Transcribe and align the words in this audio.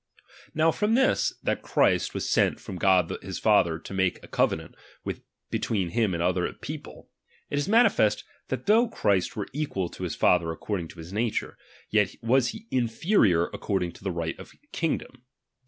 Now 0.55 0.71
from 0.71 0.95
this, 0.95 1.31
that 1.43 1.61
Christ 1.61 2.15
was 2.15 2.27
sent 2.27 2.59
from 2.59 2.77
God 2.77 3.13
his 3.21 3.37
Father 3.37 3.77
to 3.77 3.93
make 3.93 4.17
a 4.23 4.27
covenant 4.27 4.73
between 5.51 5.89
him 5.89 6.15
of 6.15 6.35
and 6.35 6.47
the 6.47 6.53
people, 6.53 7.11
it 7.51 7.59
is 7.59 7.69
manifest, 7.69 8.23
that 8.47 8.65
though 8.65 8.87
Christ 8.87 9.33
'"'■ 9.33 9.35
were 9.35 9.47
equal 9.53 9.89
to 9.89 10.01
his 10.03 10.15
Father 10.15 10.49
according 10.51 10.87
to 10.87 10.97
his 10.97 11.13
nature, 11.13 11.55
yet 11.91 12.15
was 12.23 12.47
he 12.47 12.65
inferior 12.71 13.45
according 13.53 13.91
to 13.91 14.03
the 14.03 14.09
right 14.09 14.39
of 14.39 14.49
the 14.49 14.57
kingdom. 14.71 15.21